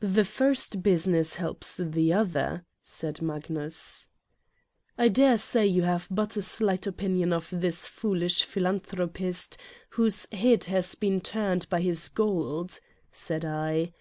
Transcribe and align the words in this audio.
"The 0.00 0.24
first 0.24 0.82
business 0.82 1.36
helps 1.36 1.76
the 1.76 2.12
other," 2.12 2.64
said 2.82 3.22
Magnus. 3.22 4.08
"I 4.98 5.06
dare 5.06 5.38
say 5.38 5.64
you 5.64 5.82
have 5.82 6.08
but 6.10 6.36
a 6.36 6.42
slight 6.42 6.88
opinion 6.88 7.32
of 7.32 7.48
this 7.52 7.86
foolish 7.86 8.42
philanthropist 8.42 9.58
whose 9.90 10.26
head 10.32 10.64
has 10.64 10.96
been 10.96 11.20
turned 11.20 11.68
by 11.68 11.82
his 11.82 12.08
gold," 12.08 12.80
said 13.12 13.44
I. 13.44 13.88